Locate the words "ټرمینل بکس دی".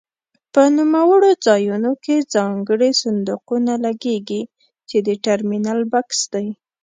5.25-6.47